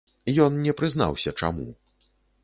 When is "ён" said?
0.45-0.55